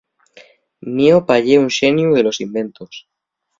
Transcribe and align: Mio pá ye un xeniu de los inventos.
Mio 0.95 1.17
pá 1.27 1.35
ye 1.45 1.55
un 1.65 1.69
xeniu 1.77 2.09
de 2.13 2.21
los 2.27 2.37
inventos. 2.45 2.93